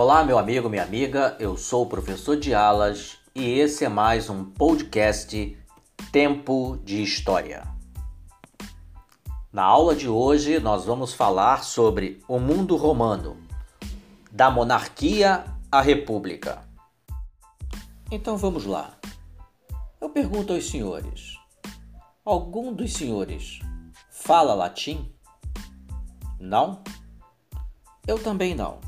[0.00, 4.30] Olá, meu amigo, minha amiga, eu sou o professor de alas e esse é mais
[4.30, 5.58] um podcast
[6.12, 7.66] Tempo de História.
[9.52, 13.38] Na aula de hoje, nós vamos falar sobre o mundo romano,
[14.30, 16.62] da monarquia à república.
[18.08, 18.96] Então vamos lá.
[20.00, 21.36] Eu pergunto aos senhores:
[22.24, 23.58] algum dos senhores
[24.12, 25.12] fala latim?
[26.38, 26.84] Não?
[28.06, 28.86] Eu também não.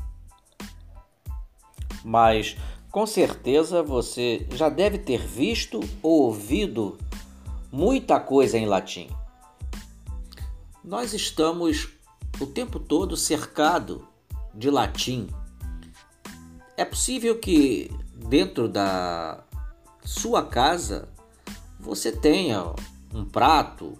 [2.03, 2.57] Mas
[2.91, 6.97] com certeza você já deve ter visto ou ouvido
[7.71, 9.09] muita coisa em latim.
[10.83, 11.89] Nós estamos
[12.39, 14.07] o tempo todo cercado
[14.53, 15.27] de latim.
[16.75, 19.43] É possível que dentro da
[20.03, 21.07] sua casa
[21.79, 22.73] você tenha
[23.13, 23.97] um prato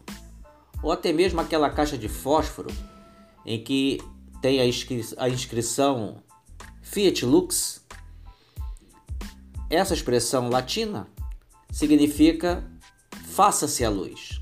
[0.82, 2.70] ou até mesmo aquela caixa de fósforo
[3.46, 4.00] em que
[4.42, 6.18] tem a, inscri a inscrição
[6.82, 7.81] Fiat Lux.
[9.72, 11.08] Essa expressão latina
[11.72, 12.62] significa
[13.24, 14.38] faça-se a luz.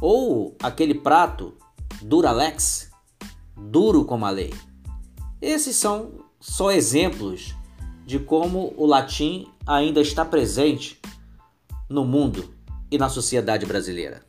[0.00, 1.56] Ou aquele prato
[2.02, 2.90] Duralex,
[3.56, 4.52] duro como a lei.
[5.40, 7.54] Esses são só exemplos
[8.04, 11.00] de como o latim ainda está presente
[11.88, 12.52] no mundo
[12.90, 14.26] e na sociedade brasileira.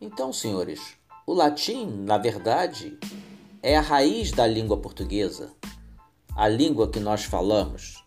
[0.00, 2.98] Então, senhores, o latim, na verdade,
[3.62, 5.52] é a raiz da língua portuguesa,
[6.34, 8.03] a língua que nós falamos,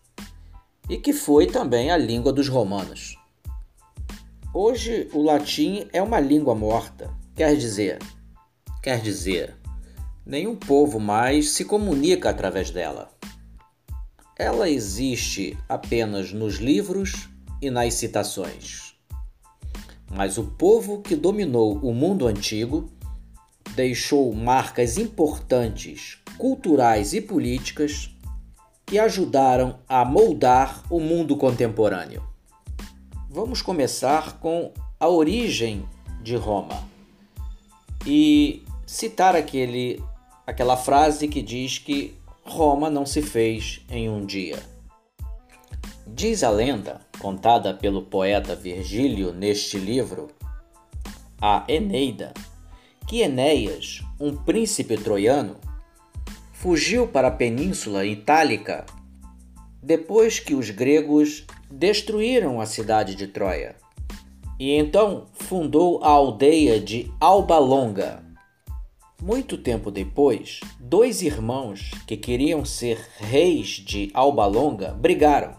[0.88, 3.16] e que foi também a língua dos romanos.
[4.54, 7.98] Hoje, o latim é uma língua morta, quer dizer,
[8.82, 9.56] quer dizer,
[10.24, 13.10] nenhum povo mais se comunica através dela.
[14.36, 17.28] Ela existe apenas nos livros
[17.60, 18.94] e nas citações.
[20.10, 22.90] Mas o povo que dominou o mundo antigo
[23.74, 28.10] deixou marcas importantes, culturais e políticas
[28.88, 32.22] que ajudaram a moldar o mundo contemporâneo.
[33.28, 35.86] Vamos começar com a origem
[36.22, 36.82] de Roma
[38.06, 40.02] e citar aquele,
[40.46, 44.58] aquela frase que diz que Roma não se fez em um dia.
[46.06, 50.28] Diz a lenda, contada pelo poeta Virgílio neste livro,
[51.38, 52.32] a Eneida,
[53.06, 55.56] que Enéas, um príncipe troiano,
[56.60, 58.84] fugiu para a Península Itálica
[59.80, 63.76] depois que os gregos destruíram a cidade de Troia.
[64.58, 68.24] E então fundou a aldeia de Alba Longa.
[69.22, 75.54] Muito tempo depois, dois irmãos que queriam ser reis de Alba Longa brigaram.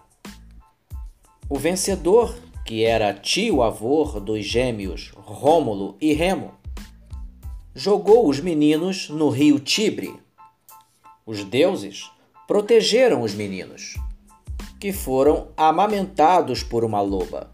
[1.50, 6.52] O vencedor, que era tio-avô dos gêmeos Rômulo e Remo,
[7.74, 10.14] jogou os meninos no rio Tibre.
[11.30, 12.10] Os deuses
[12.48, 14.00] protegeram os meninos,
[14.80, 17.52] que foram amamentados por uma loba.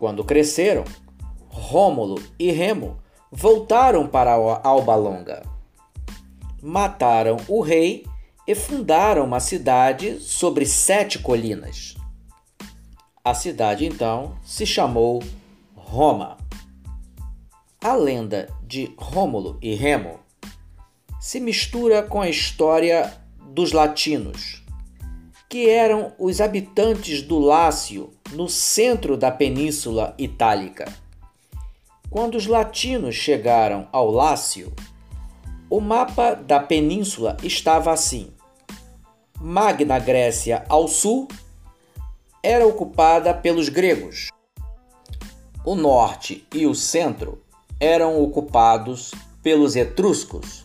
[0.00, 0.82] Quando cresceram,
[1.48, 2.98] Rômulo e Remo
[3.30, 5.44] voltaram para Alba Longa.
[6.60, 8.04] Mataram o rei
[8.48, 11.94] e fundaram uma cidade sobre sete colinas.
[13.24, 15.22] A cidade então se chamou
[15.76, 16.36] Roma.
[17.80, 20.23] A lenda de Rômulo e Remo
[21.24, 23.10] se mistura com a história
[23.48, 24.62] dos latinos,
[25.48, 30.84] que eram os habitantes do Lácio, no centro da Península Itálica.
[32.10, 34.70] Quando os latinos chegaram ao Lácio,
[35.70, 38.30] o mapa da península estava assim:
[39.40, 41.26] Magna Grécia ao sul
[42.42, 44.28] era ocupada pelos gregos.
[45.64, 47.42] O norte e o centro
[47.80, 49.12] eram ocupados
[49.42, 50.63] pelos etruscos.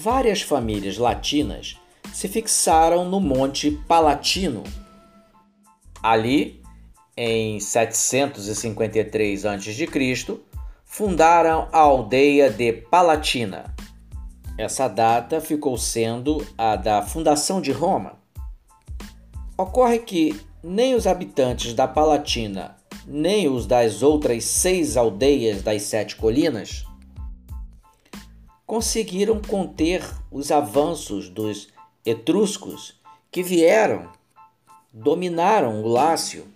[0.00, 1.78] Várias famílias latinas
[2.12, 4.62] se fixaram no Monte Palatino.
[6.02, 6.62] Ali,
[7.16, 10.40] em 753 a.C.,
[10.84, 13.74] fundaram a aldeia de Palatina.
[14.58, 18.18] Essa data ficou sendo a da fundação de Roma.
[19.56, 22.76] Ocorre que nem os habitantes da Palatina
[23.06, 26.84] nem os das outras seis aldeias das sete colinas,
[28.66, 31.68] conseguiram conter os avanços dos
[32.04, 33.00] etruscos
[33.30, 34.10] que vieram,
[34.92, 36.46] dominaram o Lácio,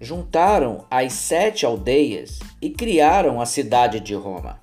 [0.00, 4.60] juntaram as sete aldeias e criaram a cidade de Roma,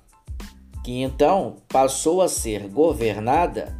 [0.82, 3.76] que então passou a ser governada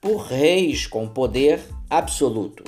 [0.00, 2.64] por reis com poder absoluto.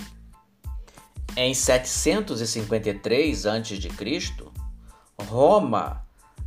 [1.37, 3.89] Em 753 a.C.,
[5.29, 6.02] Roma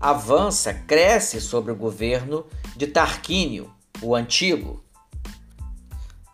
[0.09, 2.45] avança, cresce sobre o governo
[2.77, 4.83] de Tarquínio, o Antigo.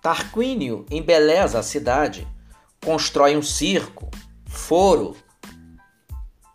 [0.02, 2.28] Tarquínio embeleza a cidade,
[2.84, 4.12] constrói um circo,
[4.46, 5.16] foro,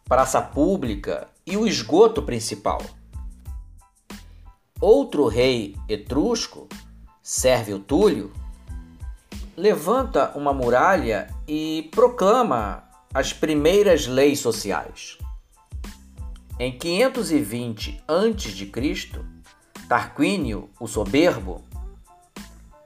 [0.04, 2.82] praça pública e o esgoto principal.
[4.78, 6.68] Outro rei etrusco,
[7.22, 8.30] Sérvio Túlio,
[9.56, 12.84] levanta uma muralha e proclama
[13.14, 15.16] as primeiras leis sociais.
[16.58, 19.20] Em 520 a.C.,
[19.86, 21.62] Tarquínio, o Soberbo,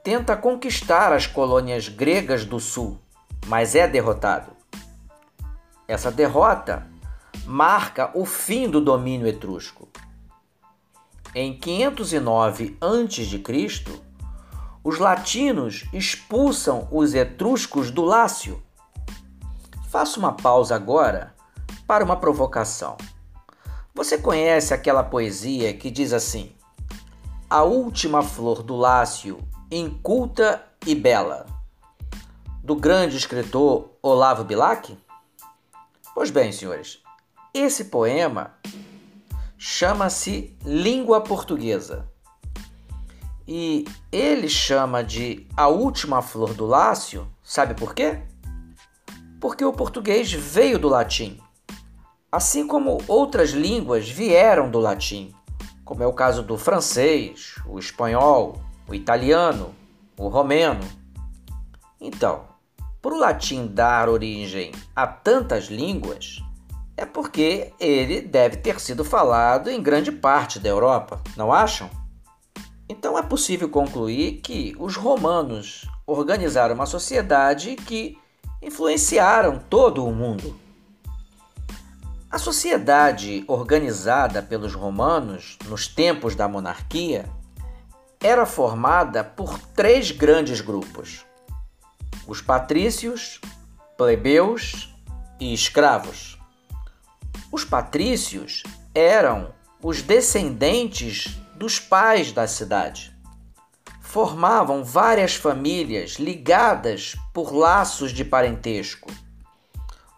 [0.03, 2.99] tenta conquistar as colônias gregas do sul,
[3.47, 4.51] mas é derrotado.
[5.87, 6.85] Essa derrota
[7.45, 9.87] marca o fim do domínio etrusco.
[11.33, 14.01] Em 509 a.C.,
[14.83, 18.61] os latinos expulsam os etruscos do Lácio.
[19.89, 21.33] Faço uma pausa agora
[21.87, 22.97] para uma provocação.
[23.93, 26.55] Você conhece aquela poesia que diz assim:
[27.49, 29.39] A última flor do Lácio,
[29.69, 31.45] inculta e bela,
[32.63, 34.97] do grande escritor Olavo Bilac?
[36.15, 37.03] Pois bem, senhores,
[37.53, 38.53] esse poema
[39.57, 42.09] chama-se Língua Portuguesa
[43.45, 48.21] e ele chama de a última flor do Lácio, sabe por quê?
[49.41, 51.37] Porque o português veio do latim,
[52.31, 55.33] assim como outras línguas vieram do latim,
[55.83, 59.75] como é o caso do francês, o espanhol, o italiano,
[60.17, 60.87] o romeno.
[61.99, 62.45] Então,
[63.01, 66.41] para o latim dar origem a tantas línguas,
[66.95, 71.89] é porque ele deve ter sido falado em grande parte da Europa, não acham?
[72.87, 78.17] Então é possível concluir que os romanos organizaram uma sociedade que
[78.61, 80.60] influenciaram todo o mundo.
[82.31, 87.29] A sociedade organizada pelos romanos nos tempos da monarquia
[88.21, 91.25] era formada por três grandes grupos:
[92.25, 93.41] os patrícios,
[93.97, 94.95] plebeus
[95.41, 96.39] e escravos.
[97.51, 98.63] Os patrícios
[98.95, 103.13] eram os descendentes dos pais da cidade.
[103.99, 109.11] Formavam várias famílias ligadas por laços de parentesco.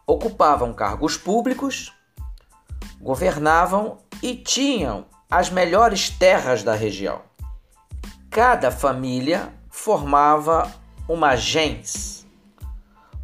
[0.05, 1.91] Ocupavam cargos públicos,
[3.03, 7.21] governavam e tinham as melhores terras da região.
[8.31, 10.71] Cada família formava
[11.07, 12.25] uma gens.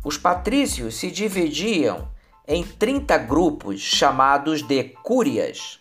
[0.04, 2.08] Os patrícios se dividiam
[2.48, 5.80] em 30 grupos chamados de cúrias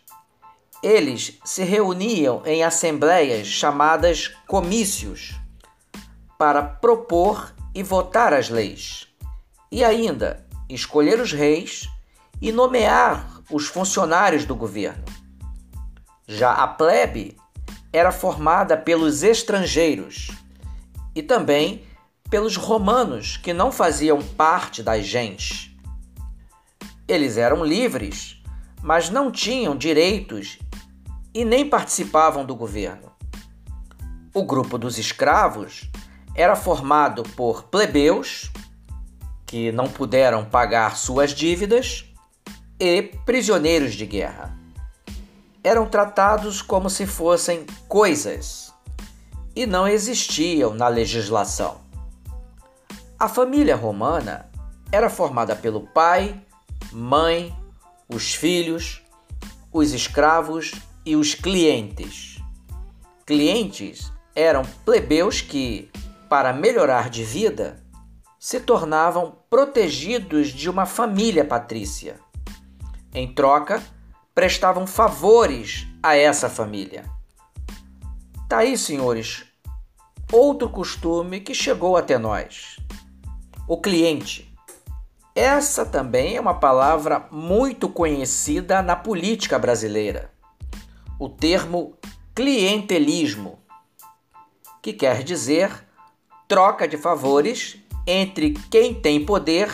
[0.82, 5.34] eles se reuniam em assembleias chamadas comícios
[6.38, 9.08] para propor e votar as leis,
[9.72, 11.88] e ainda escolher os reis
[12.40, 15.04] e nomear os funcionários do governo.
[16.26, 17.36] Já a plebe
[17.92, 20.30] era formada pelos estrangeiros
[21.14, 21.84] e também
[22.28, 25.74] pelos romanos que não faziam parte das gens.
[27.06, 28.42] Eles eram livres,
[28.82, 30.58] mas não tinham direitos
[31.32, 33.12] e nem participavam do governo.
[34.34, 35.88] O grupo dos escravos
[36.34, 38.50] era formado por plebeus,
[39.46, 42.04] que não puderam pagar suas dívidas,
[42.80, 44.56] e prisioneiros de guerra.
[45.62, 48.72] Eram tratados como se fossem coisas
[49.54, 51.80] e não existiam na legislação.
[53.18, 54.48] A família romana
[54.92, 56.40] era formada pelo pai,
[56.92, 57.54] mãe,
[58.08, 59.02] os filhos,
[59.72, 60.72] os escravos
[61.04, 62.40] e os clientes.
[63.26, 65.90] Clientes eram plebeus que,
[66.28, 67.82] para melhorar de vida,
[68.38, 72.20] se tornavam protegidos de uma família patrícia.
[73.12, 73.82] Em troca,
[74.34, 77.04] prestavam favores a essa família.
[78.48, 79.44] Tá aí, senhores,
[80.32, 82.76] outro costume que chegou até nós:
[83.66, 84.46] o cliente.
[85.34, 90.36] Essa também é uma palavra muito conhecida na política brasileira
[91.18, 91.94] o termo
[92.34, 93.58] clientelismo,
[94.80, 95.84] que quer dizer
[96.46, 99.68] troca de favores entre quem tem poder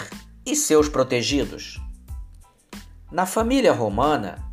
[0.46, 1.78] e seus protegidos.
[3.14, 4.44] Na família romana,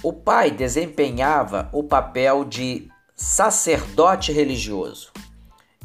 [0.00, 5.12] o pai desempenhava o papel de sacerdote religioso.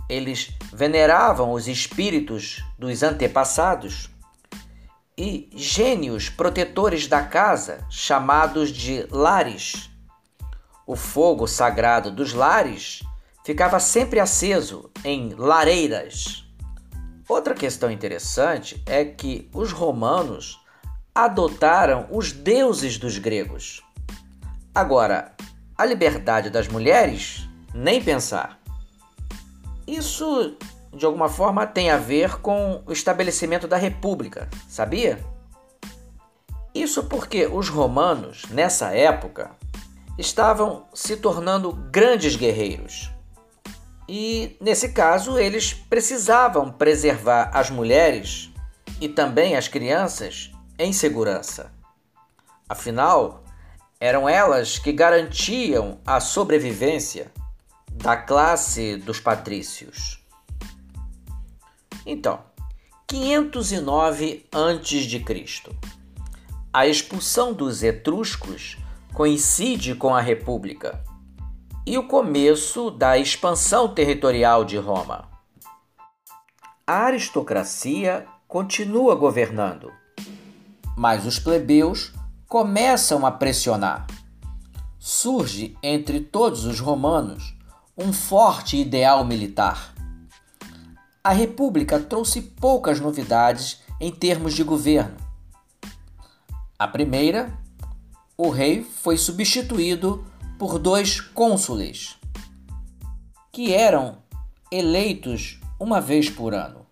[0.07, 4.09] Eles veneravam os espíritos dos antepassados
[5.17, 9.89] e gênios protetores da casa, chamados de lares
[10.89, 13.03] o fogo sagrado dos lares
[13.45, 16.45] ficava sempre aceso em lareiras.
[17.27, 20.59] Outra questão interessante é que os romanos
[21.13, 23.83] adotaram os deuses dos gregos.
[24.73, 25.33] Agora,
[25.77, 28.59] a liberdade das mulheres, nem pensar.
[29.87, 30.55] Isso,
[30.93, 35.19] de alguma forma, tem a ver com o estabelecimento da República, sabia?
[36.73, 39.51] Isso porque os romanos, nessa época,
[40.17, 43.09] estavam se tornando grandes guerreiros.
[44.07, 48.51] E, nesse caso, eles precisavam preservar as mulheres
[48.99, 51.73] e também as crianças em segurança.
[52.67, 53.43] Afinal,
[53.99, 57.31] eram elas que garantiam a sobrevivência
[57.91, 60.23] da classe dos patrícios.
[62.05, 62.39] Então,
[63.05, 65.69] 509 a.C.
[66.71, 68.77] A expulsão dos etruscos
[69.13, 71.03] coincide com a República
[71.85, 75.27] e o começo da expansão territorial de Roma.
[76.85, 79.91] A aristocracia continua governando,
[80.99, 82.11] mas os plebeus
[82.45, 84.05] começam a pressionar.
[84.99, 87.55] Surge entre todos os romanos
[87.97, 89.93] um forte ideal militar.
[91.23, 95.15] A República trouxe poucas novidades em termos de governo.
[96.77, 97.57] A primeira,
[98.37, 100.25] o rei foi substituído
[100.57, 102.17] por dois cônsules,
[103.53, 104.17] que eram
[104.69, 106.85] eleitos uma vez por ano.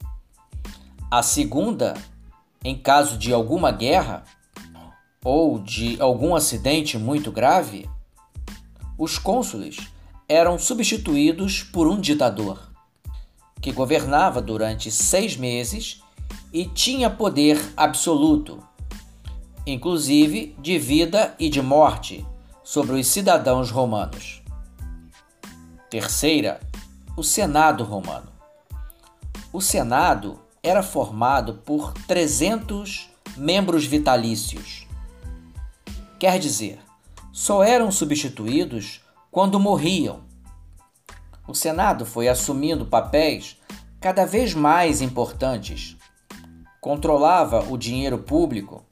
[1.12, 1.94] A segunda,
[2.68, 4.26] em caso de alguma guerra
[5.24, 7.90] ou de algum acidente muito grave,
[8.98, 9.88] os cônsules
[10.28, 12.60] eram substituídos por um ditador,
[13.62, 16.04] que governava durante seis meses
[16.52, 18.62] e tinha poder absoluto,
[19.66, 22.28] inclusive de vida e de morte,
[22.66, 24.42] sobre os cidadãos romanos.
[25.90, 26.60] Terceira,
[27.16, 28.30] o Senado romano.
[29.54, 34.86] O Senado era formado por 300 membros vitalícios.
[36.20, 36.80] Quer dizer,
[37.32, 40.22] só eram substituídos quando morriam.
[41.48, 43.58] O Senado foi assumindo papéis
[44.02, 45.96] cada vez mais importantes.
[46.82, 48.86] Controlava o dinheiro público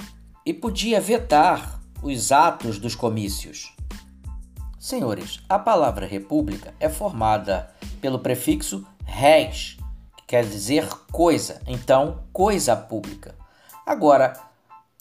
[0.45, 3.75] e podia vetar os atos dos comícios.
[4.79, 9.77] Senhores, a palavra república é formada pelo prefixo res,
[10.27, 13.35] quer dizer coisa, então coisa pública.
[13.85, 14.33] Agora,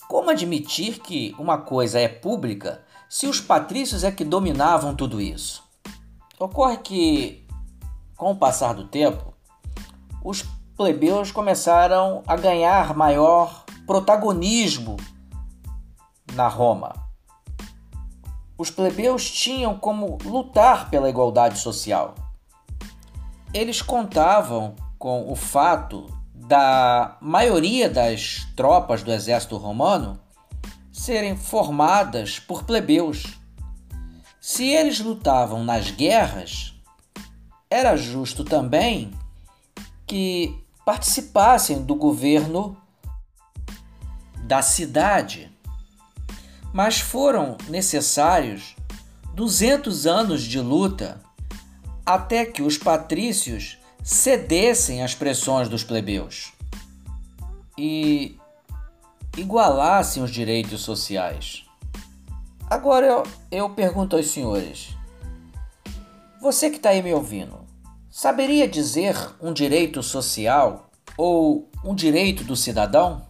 [0.09, 5.63] como admitir que uma coisa é pública se os patrícios é que dominavam tudo isso.
[6.39, 7.47] Ocorre que,
[8.17, 9.33] com o passar do tempo,
[10.23, 10.43] os
[10.77, 14.97] plebeus começaram a ganhar maior protagonismo
[16.33, 16.93] na Roma.
[18.59, 22.15] Os plebeus tinham como lutar pela igualdade social.
[23.53, 24.75] Eles contavam
[25.05, 30.19] com o fato da maioria das tropas do exército romano
[30.91, 33.39] serem formadas por plebeus.
[34.41, 36.73] Se eles lutavam nas guerras,
[37.69, 39.13] era justo também
[40.07, 42.75] que participassem do governo
[44.47, 45.53] da cidade.
[46.73, 48.75] Mas foram necessários
[49.35, 51.21] 200 anos de luta
[52.07, 56.53] até que os patrícios cedessem às pressões dos plebeus.
[57.77, 58.39] E
[59.35, 61.65] igualassem os direitos sociais.
[62.69, 64.95] Agora eu, eu pergunto aos senhores:
[66.41, 67.65] você que está aí me ouvindo,
[68.11, 73.27] saberia dizer um direito social ou um direito do cidadão?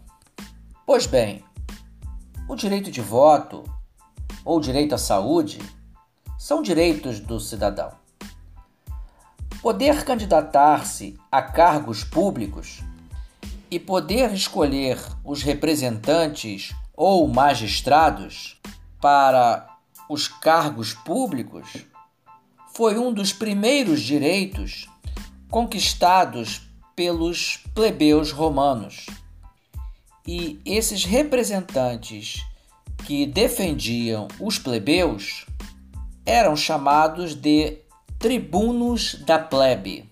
[0.85, 1.43] Pois bem,
[2.49, 3.62] o direito de voto
[4.45, 5.59] ou o direito à saúde
[6.37, 8.03] são direitos do cidadão.
[9.64, 12.83] Poder candidatar-se a cargos públicos
[13.71, 18.61] e poder escolher os representantes ou magistrados
[19.00, 19.66] para
[20.06, 21.87] os cargos públicos
[22.75, 24.87] foi um dos primeiros direitos
[25.50, 29.06] conquistados pelos plebeus romanos.
[30.26, 32.44] E esses representantes
[33.06, 35.47] que defendiam os plebeus
[36.26, 37.83] eram chamados de
[38.25, 40.11] tribunos da plebe.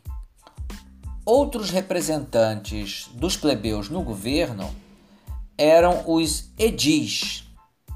[1.25, 4.71] Outros representantes dos plebeus no governo
[5.57, 7.51] eram os edis.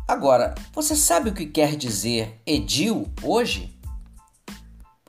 [0.08, 3.78] Agora, você sabe o que quer dizer edil hoje?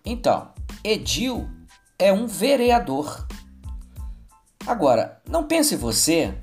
[0.04, 0.50] Então,
[0.84, 1.50] edil
[1.98, 3.26] é um vereador.
[4.66, 6.38] Agora, não pense você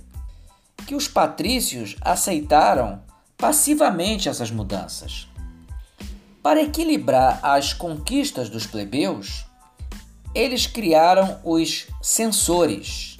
[0.86, 3.02] que os patrícios aceitaram
[3.36, 5.28] passivamente essas mudanças.
[6.44, 9.46] Para equilibrar as conquistas dos plebeus,
[10.34, 13.16] eles criaram os censores.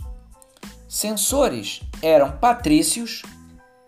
[0.86, 3.22] Censores eram patrícios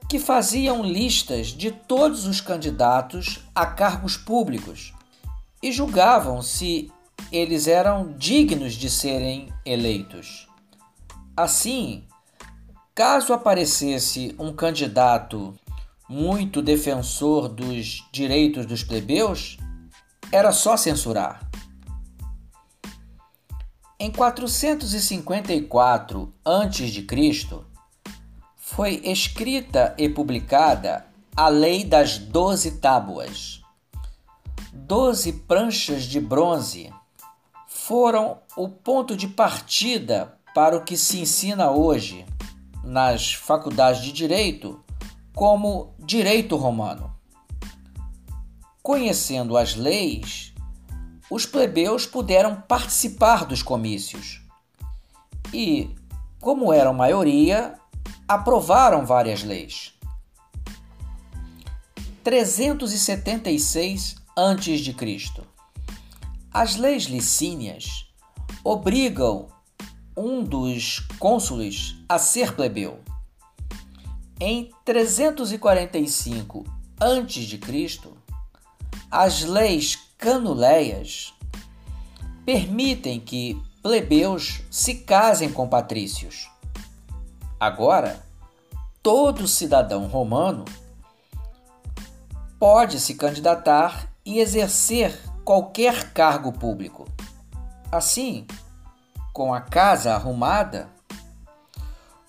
[0.09, 4.95] que faziam listas de todos os candidatos a cargos públicos
[5.63, 6.91] e julgavam se
[7.31, 10.49] eles eram dignos de serem eleitos.
[11.37, 12.05] Assim,
[12.95, 15.55] caso aparecesse um candidato
[16.09, 19.57] muito defensor dos direitos dos plebeus,
[20.31, 21.51] era só censurar.
[23.99, 27.07] Em 454 a.C.,
[28.57, 33.63] foi escrita e publicada a Lei das Doze Tábuas.
[34.73, 36.93] Doze pranchas de bronze
[37.67, 42.27] foram o ponto de partida para o que se ensina hoje
[42.85, 44.85] nas faculdades de direito
[45.37, 47.15] como direito romano.
[48.83, 50.55] Conhecendo as leis,
[51.31, 54.41] os plebeus puderam participar dos comícios
[55.53, 55.95] e,
[56.41, 57.79] como eram maioria,
[58.27, 59.93] aprovaram várias leis.
[62.25, 65.43] 376 a.C.
[66.51, 68.11] As leis licínias
[68.65, 69.49] obrigam
[70.17, 73.06] um dos cônsules a ser plebeu.
[74.39, 76.65] Em 345
[77.01, 78.11] a.C.,
[79.11, 81.33] as leis canuleias
[82.45, 86.51] permitem que plebeus se casem com patrícios.
[87.59, 88.23] Agora,
[89.03, 90.67] todo cidadão romano
[92.59, 97.09] pode se candidatar e exercer qualquer cargo público.
[97.91, 98.47] Assim,
[99.33, 100.91] com a casa arrumada,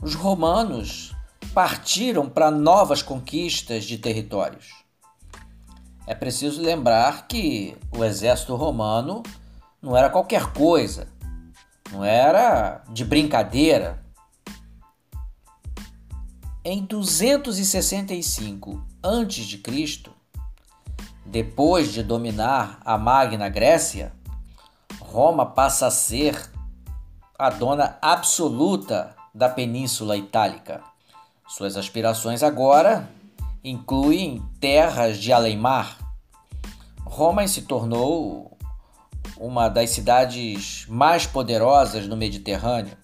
[0.01, 1.16] os romanos
[1.57, 4.75] partiram para novas conquistas de territórios.
[6.05, 9.23] É preciso lembrar que o exército romano
[9.81, 11.07] não era qualquer coisa,
[11.91, 14.05] não era de brincadeira.
[16.63, 20.03] Em 265 a.C.,
[21.25, 24.13] depois de dominar a Magna Grécia,
[24.99, 26.51] Roma passa a ser
[27.35, 30.83] a dona absoluta da Península Itálica.
[31.47, 33.09] Suas aspirações agora
[33.63, 35.97] incluem terras de além-mar.
[37.05, 38.57] Roma se tornou
[39.37, 42.97] uma das cidades mais poderosas no Mediterrâneo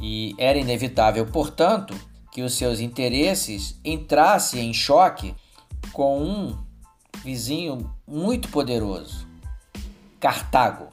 [0.00, 1.94] e era inevitável, portanto,
[2.32, 5.34] que os seus interesses entrassem em choque
[5.92, 6.58] com um
[7.22, 9.26] vizinho muito poderoso,
[10.18, 10.88] Cartago.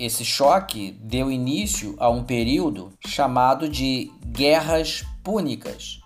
[0.00, 6.00] Esse choque deu início a um período chamado de Guerras Púnicas,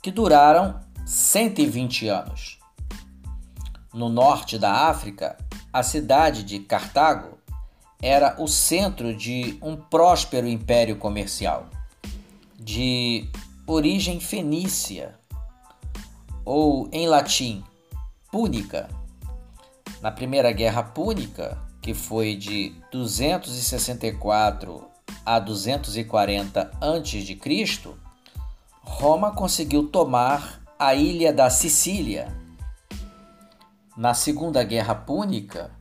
[0.00, 2.60] que duraram 120 anos.
[3.92, 5.36] No norte da África,
[5.72, 7.36] a cidade de Cartago
[8.00, 11.68] era o centro de um próspero império comercial,
[12.56, 13.28] de
[13.66, 15.18] origem fenícia,
[16.44, 17.64] ou em latim,
[18.30, 18.88] púnica.
[20.00, 24.86] Na Primeira Guerra Púnica, que foi de 264
[25.22, 27.94] a 240 a.C.,
[28.80, 32.34] Roma conseguiu tomar a ilha da Sicília.
[33.94, 35.72] Na Segunda Guerra Púnica,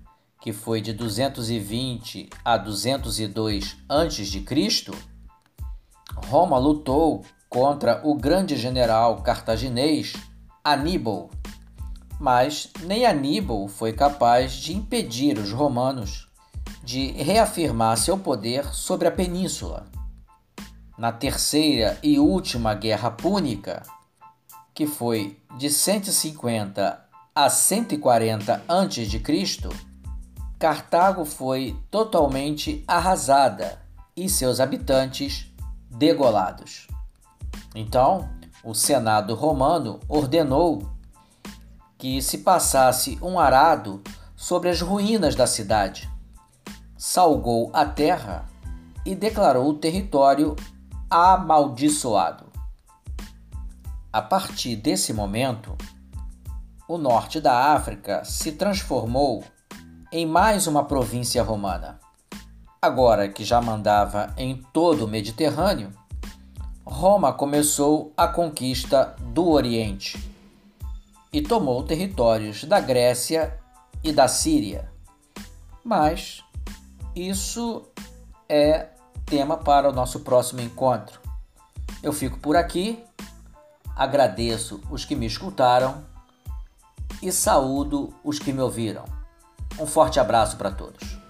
[0.41, 4.91] que foi de 220 a 202 a.C.,
[6.27, 10.11] Roma lutou contra o grande general cartaginês
[10.65, 11.29] Aníbal,
[12.23, 16.31] mas nem Aníbal foi capaz de impedir os romanos
[16.81, 19.87] de reafirmar seu poder sobre a península.
[20.97, 23.83] Na terceira e última Guerra Púnica,
[24.73, 27.05] que foi de 150
[27.35, 29.69] a 140 a.C.,
[30.57, 33.81] Cartago foi totalmente arrasada
[34.15, 35.53] e seus habitantes
[35.89, 36.87] degolados.
[37.75, 38.29] Então,
[38.63, 40.92] o Senado romano ordenou
[42.03, 44.01] que se passasse um arado
[44.35, 46.11] sobre as ruínas da cidade,
[46.97, 48.45] salgou a terra
[49.05, 50.53] e declarou o território
[51.09, 52.51] amaldiçoado.
[54.11, 55.77] A partir desse momento,
[56.89, 59.41] o norte da África se transformou
[60.11, 62.01] em mais uma província romana.
[62.81, 65.89] Agora que já mandava em todo o Mediterrâneo,
[66.83, 70.32] Roma começou a conquista do Oriente
[71.33, 73.59] e tomou territórios da Grécia
[74.03, 74.89] e da Síria.
[75.83, 76.43] Mas
[77.15, 77.83] isso
[78.47, 78.89] é
[79.25, 81.19] tema para o nosso próximo encontro.
[82.01, 83.03] Eu fico por aqui
[83.95, 86.03] agradeço os que me escutaram
[87.21, 89.05] e saúdo os que me ouviram.
[89.79, 91.22] Um forte abraço para todos.